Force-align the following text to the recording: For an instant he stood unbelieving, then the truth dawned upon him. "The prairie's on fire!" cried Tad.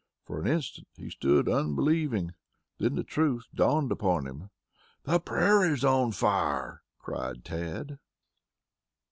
For 0.25 0.39
an 0.41 0.47
instant 0.47 0.87
he 0.97 1.11
stood 1.11 1.47
unbelieving, 1.47 2.33
then 2.79 2.95
the 2.95 3.03
truth 3.03 3.45
dawned 3.53 3.91
upon 3.91 4.25
him. 4.25 4.49
"The 5.03 5.19
prairie's 5.19 5.85
on 5.85 6.11
fire!" 6.11 6.81
cried 6.97 7.45
Tad. 7.45 7.99